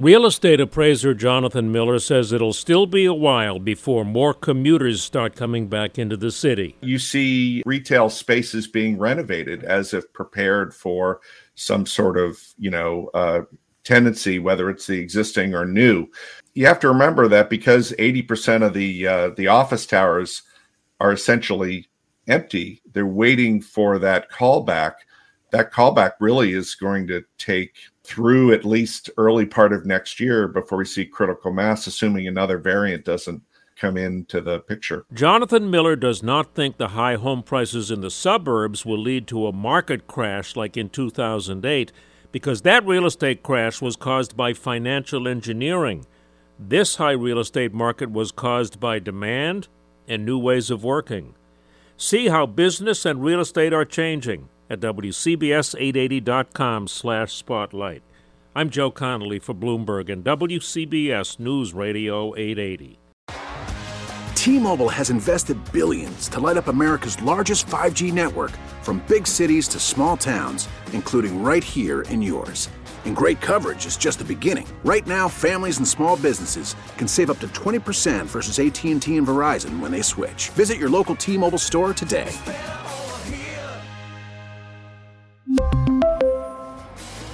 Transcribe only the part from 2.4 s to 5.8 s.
still be a while before more commuters start coming